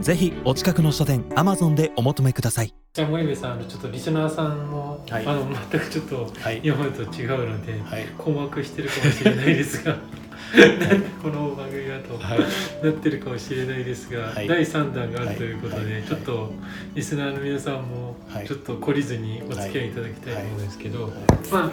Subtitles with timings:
[0.00, 2.74] ぜひお近くの書店アマゾンでお求めください。
[2.92, 5.26] じゃあ森部さんあのちょっとリスナーさんも、はい。
[5.26, 6.60] あの全くちょっとはい。
[6.62, 8.06] 今までと違うので、はい。
[8.18, 9.96] 困惑してるかもしれないですが
[10.56, 12.38] なんでこの番組だと、はい。
[12.84, 14.46] なってるかもしれないですが、はい。
[14.48, 15.92] 第3弾があるということで、はい。
[15.94, 16.02] はい。
[16.02, 16.52] ちょっと
[16.94, 18.46] リスナーの皆さんもはい。
[18.46, 21.12] ちょっと懲りずにお付き合いいただきたいと思うんですけど、はい。
[21.50, 21.72] まあ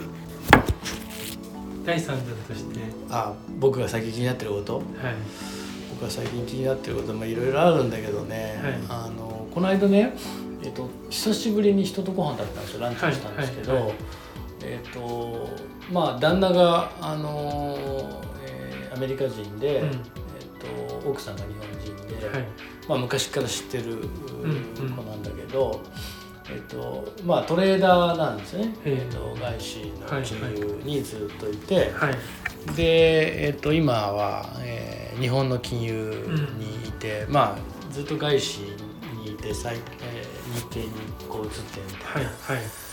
[1.85, 2.17] 第3弾
[2.47, 4.75] として、あ僕が最近気になってること？
[4.77, 4.83] はい。
[4.95, 5.52] 僕
[6.03, 8.73] が最近気になってることまあいろいろあるんだけどね、はい。
[8.89, 10.13] あのこの間ね
[10.63, 12.81] えっと久しぶりに人とご飯食べたんですよ。
[12.81, 13.81] ランチをしたんですけど、はい。
[13.81, 13.91] はい。
[13.91, 13.95] は
[14.63, 15.49] えっと
[15.91, 17.77] まあ旦那があの、
[18.45, 19.87] えーアメリカ人で、うん。
[19.87, 19.93] えっ
[21.01, 22.47] と奥さんが日本人で、はい。
[22.87, 23.89] まあ、昔から知ってるん。
[23.89, 24.89] うん。
[24.95, 25.81] 子なんだけど、
[26.49, 29.05] えっとまあ、トレーダーなんですね、ええ。
[29.05, 32.15] えっと、外資のはい金融にずっといて、はい
[32.75, 36.27] で、えっと、今は、えー日本の金融
[36.57, 38.61] にいて、まあ、ずっと外資
[39.23, 40.89] にいて最、えー日経に
[41.29, 42.31] こう移ってみたはいいな。
[42.31, 42.83] はい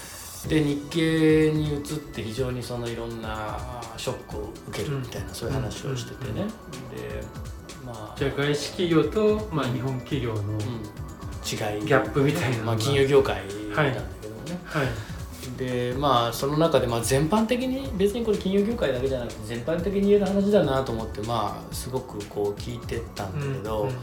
[0.48, 1.82] で日経に移っ
[2.14, 3.58] て非常にそのいろんな
[3.98, 6.42] ショックを受けるみたいな、そういう話をしててね。
[6.42, 6.96] うん。
[6.96, 7.22] で
[7.84, 8.18] まあ。
[8.18, 10.58] じゃあ外資企業と、まあ、日本企業の、うん、
[11.44, 11.84] 違い。
[11.84, 14.86] ギャップみたいなまあ、金融業界なんだけどね、はい。
[15.56, 23.94] でまあその中でまあ全般的に別にこれ金融業界だけじゃなくて全般的に言える話だなと思ってまあすごくこう聞いてったんだけど、うんうん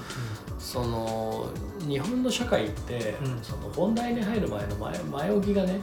[0.60, 1.48] その
[1.88, 3.40] 日本の社会って、うん。
[3.42, 5.80] その本題に入る前の前前置きがね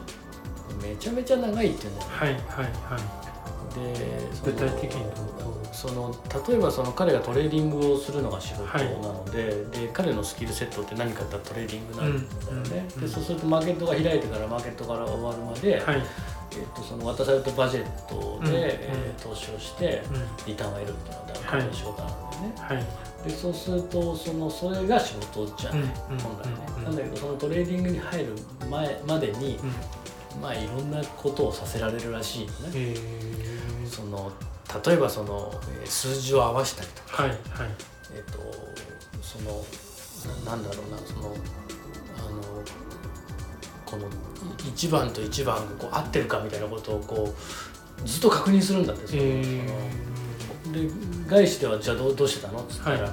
[0.83, 3.23] めちゃめちゃ長いっていうんだよはいはいはい
[4.45, 5.05] 具体的に
[5.73, 6.14] その
[6.48, 8.85] 例えばその彼がトレーディングをするのが仕事なはい。
[8.85, 16.02] ので,、で彼のスキルセットって何かって言ったらトレーディングなんだよね、うんでそうするとマーケットが開いてからマーケットから終わるまで、はい。
[16.52, 20.46] えっとその渡されたバジェットで、うんえー投資をしてうん。
[20.46, 22.84] リターンを得るっていうのがはい彼の仕事なんだよね、はい。
[23.29, 28.33] でそうするとそのそれが仕事じゃない、うん本来ね、うんなんだけどそのトレーディングに入る
[28.70, 29.73] 前までに、うん
[30.40, 33.86] まあいろんなことをさせられるらしいのね、えー。
[33.89, 34.33] その
[34.84, 37.22] 例えばそのえー数字を合わせたりとか。
[37.22, 37.39] はいはい。
[38.14, 38.39] えっ、と
[39.22, 39.64] その
[40.45, 41.34] ななんだろうなその
[42.17, 42.62] あの
[43.84, 44.08] この
[44.58, 47.34] 1番と1番がこう合ってるかみたいなことをこ
[48.02, 49.22] うずっと確認するんだってその
[50.72, 50.89] で
[51.27, 52.61] 外資ではじゃあどうどうしてたの？
[52.61, 53.12] っつったら、はい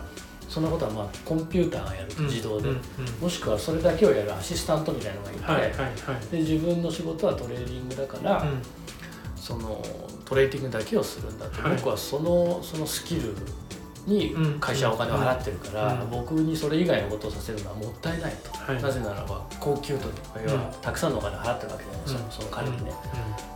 [0.52, 2.82] そんなことはまあコンピューターがやる自動で、うんうん
[3.22, 6.28] もしくはそれだけをやるアシスタントみたいなのがいて、はいはいはい。
[6.30, 8.62] で自分の仕事はトレーディングだから、うん。
[9.38, 9.82] その
[10.26, 11.78] トレーディングだけをするんだと、はい。
[11.78, 13.34] 僕はそのそのスキル
[14.06, 14.60] にうん。
[14.60, 16.10] 会社はお金を払ってるから、うん。
[16.10, 18.84] 僕にそれ以外のことをさせるのはもったいないと、はい。
[18.84, 20.10] なぜならば高給と
[20.46, 22.92] 要はたくさんのお金を払ってるわけじゃない、そのその彼にね、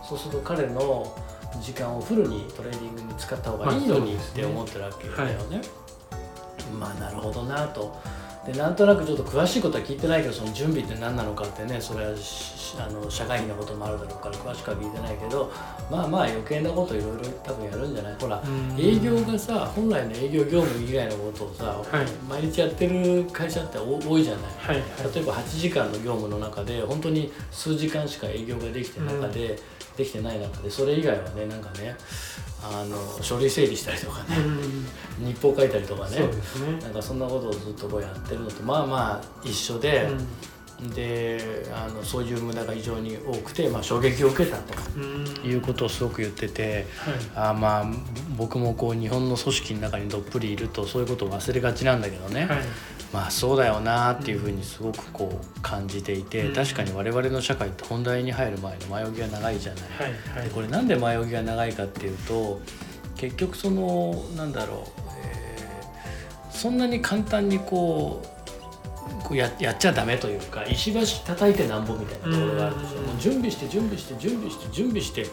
[0.08, 1.14] そうすると彼の
[1.60, 5.60] 時間をフルにトレーディングに使った方がいいのにって思ってるわけだよね。
[6.72, 7.96] まあなるほどなと。
[8.46, 15.50] でなんとなくちょっと詳しいことは聞いてないけどその準備って何なのかってねそれはしあの社外秘のこともあるだろうから詳しくは聞いてないけど
[15.90, 18.14] まあまあ余計なこといろいろ多分やるんじゃない？
[18.20, 18.76] ほらうん。
[18.78, 22.06] 営業がさ本来の営業業務以外のことをさ、はい。
[22.28, 24.52] 毎日やってる会社って多多いじゃない？
[24.58, 25.14] はいはい。
[25.14, 29.58] 例えば8時間の業務の中で本当に数時間しか営業ができて中で、
[29.96, 31.96] できてない中でそれ以外はねなんかね
[32.62, 34.36] あの書類整理したりとかね、
[35.20, 35.26] うん。
[35.26, 36.26] 日報書いたりとかねね。
[36.82, 44.98] なんかそんなことをずっとこうやってるのとまあまあ一緒で、うであのそういう無駄が非常に多くて、まあ、衝撃を受けたと
[45.46, 46.86] いうことをすごく言ってて。
[47.34, 47.50] はい。
[47.50, 47.86] あまあ
[48.36, 52.58] 僕もこう日本の組織の中にどっぷりいるとそういうことを忘れがちなんだけどね、はい
[53.12, 56.54] まあそうだよなっていうふうにすごくこう感じていて、うん。
[56.54, 59.82] 確かに我々の社会って本題に入る前の前置きが長いじゃない。
[59.82, 60.48] はいはい。
[60.48, 62.60] でこれなんで前置きが長いかっていうと
[63.16, 73.06] 結局そのなんだろう、えーそんなに簡単にこうこうややっちゃダメというか石橋叩いてなんぼみたいなところがあるでしょ、うん。
[73.08, 75.24] もう準備して準備して準備して準備して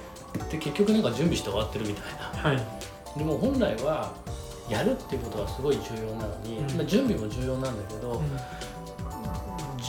[0.51, 2.49] で結局なんか準備して終わってるみたいな。
[2.49, 3.17] はい。
[3.17, 4.13] でも本来は
[4.73, 6.77] やるっていうことがすごい重要なのに、うん。
[6.77, 8.21] まあ、準備も重要なんだけど、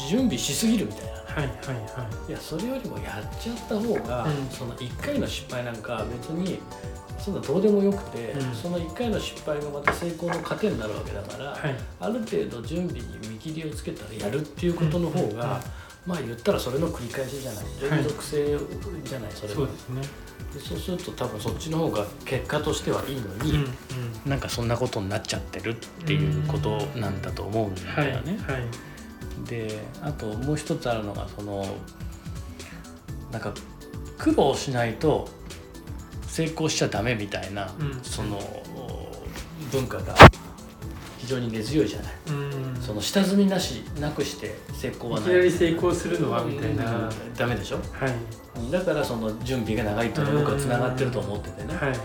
[0.09, 2.33] 準備しすぎるみたいな、はいはいはい。
[2.33, 4.49] やそれよりもやっちゃった方が、うん。
[4.51, 6.61] その1回の失敗なんか別に
[7.19, 8.55] そんなどうでもよくて、うん。
[8.55, 11.77] その1回の失敗がまた成功の糧になるわけだから、はい。
[12.01, 15.61] ある程度準備に見切りをつけたらやるっていうことの方が、
[16.07, 17.65] まあ言ったらそれの繰り返しじゃない。
[17.91, 18.59] 連続性
[19.05, 20.03] じゃない、それはそうですね。
[20.53, 23.63] でそうすると多分そっちの方が結果としてはいいのに、うんう
[24.27, 24.31] ん。
[24.31, 25.75] なんかそんなことになっちゃってるっ
[26.05, 28.39] ていうことなんだと思うんはいだよね。
[28.47, 29.49] はい。
[29.49, 31.67] であともう一つあるのがその
[33.33, 33.53] なんか
[34.19, 35.29] 苦労しないと
[36.27, 38.01] 成功しちゃダメみたいな、うん。
[38.03, 38.39] その
[39.73, 40.15] 文化が
[41.25, 42.13] 非常に根強いじゃない。
[42.29, 42.33] う
[42.79, 42.83] ん。
[42.83, 45.31] その下積みなしなくして成功はいない。
[45.31, 47.79] きなり成功するのはみたいな、ダメでしょ？
[47.79, 48.71] い。
[48.71, 51.99] だからその準備が長いっていうのは僕はつながってると思っててね、はいはい。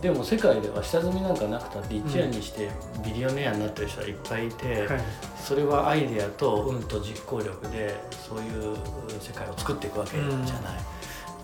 [0.00, 2.70] でも世界では下積みなんかなくたって一夜にして
[3.04, 5.00] ビリオネアになってる人はいっぱいいて、はい。
[5.36, 8.42] それはアイデアと運と実行力でそうい
[8.72, 8.76] う
[9.20, 10.40] 世界を作っていくわけじゃない、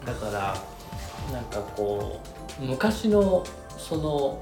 [0.07, 0.57] だから
[1.33, 2.21] なんかこ
[2.61, 3.45] う昔の
[3.77, 4.41] その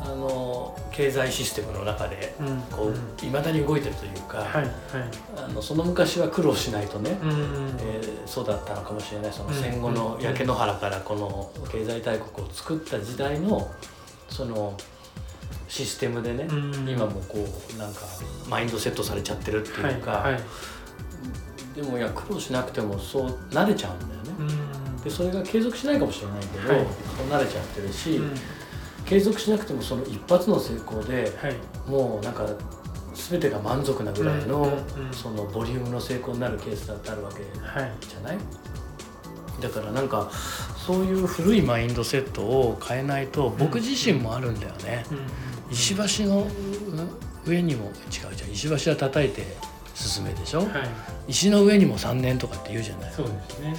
[0.00, 4.70] あの経済システムの中でうんこうんういまだに動いてるというか、はいはい。
[5.36, 7.30] あのその昔は苦労しないとね、うん。
[7.80, 9.32] えーそうだったのかもしれない。
[9.32, 13.70] そのうん戦後の焼け野原からこの経済大国を作った時代の
[14.28, 14.76] その
[15.68, 16.88] システムでね、うん。
[16.88, 18.00] 今もこうなんか
[18.48, 20.42] マインドセットされちゃってるっていうか、はいはい。
[21.74, 24.54] でもいや苦労しなくてもそう慣れちゃうんだよね。
[24.96, 25.02] うん。
[25.02, 26.86] でそれが継続しないかもしれないけど、はい。
[27.16, 28.34] そう慣れちゃってるし、うん
[29.08, 31.56] 継続しなくてもその一発の成功ではい。
[31.90, 32.46] もうなんか
[33.14, 34.66] 全てが満足なぐらいの、うんう
[35.04, 35.12] んうん。
[35.12, 38.38] そのボリュームの成功になるケースだってあるわけはいじゃない？
[39.60, 40.30] だからなんか
[40.76, 45.72] そういう古いマインドセットを変えないと僕自身もあるんだよね、うん。
[45.72, 46.50] 石橋のうん
[47.46, 49.56] 上にも違うじゃん石橋は叩いて
[49.94, 50.68] 進めでしょ、はい。
[51.28, 53.12] 石の上にも3年とかって言うじゃない？
[53.12, 53.76] そうですね。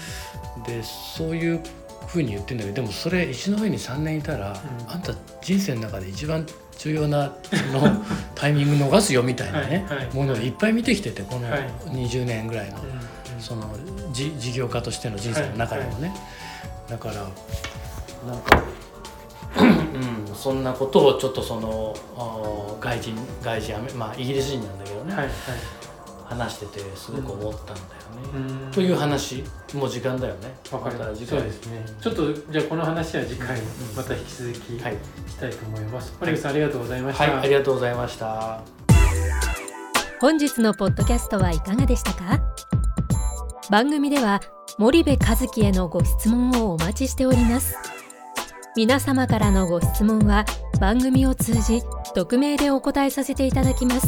[0.65, 1.63] でそういう
[2.07, 4.91] ふうに言ってんだけどでもそれ石の上に3年いたら、うん。
[4.91, 6.45] あんた人生の中で一番
[6.77, 8.03] 重要なその
[8.35, 10.13] タイミング逃すよみたいなね、はいはい。
[10.13, 11.69] ものをいっぱい見てきててこのはい。
[11.91, 12.77] 20年ぐらいの、
[13.39, 13.75] その
[14.11, 16.13] じ事業家としての人生の中でもね、
[16.89, 18.63] だからなんか、
[20.27, 21.95] うん、そんなことをちょっとその
[22.79, 25.33] 外人外人まあイギリス人なんだけどね、はいはい
[26.29, 27.83] 話しててすごく思ったんだよね。
[28.65, 28.71] うん。
[28.71, 29.43] という話
[29.73, 30.55] もう時間だよね。
[30.71, 31.39] わかりまた次回。
[31.43, 31.85] ましたそうですね。
[31.99, 33.65] ちょっとじゃあこの話は次回うん。
[33.95, 34.97] また引き続きはい、
[35.27, 36.13] したいと思います。
[36.19, 37.23] 堀口さんありがとうございました。
[37.23, 38.61] はい、ありがとうございました。
[40.21, 42.39] 本日のポッドキャストはいかがでしたか？
[43.69, 44.41] 番組では
[44.77, 47.75] 森部和樹へのご質問をお待ちしております。
[48.75, 50.45] 皆様からのご質問は
[50.79, 51.81] 番組を通じ
[52.13, 54.07] 匿名でお答えさせていただきます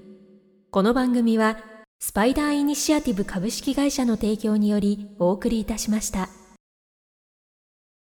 [0.73, 1.57] この番組は
[1.99, 6.29] スパイダーイニシアティブ株式会社の提供によりお送りいたしました。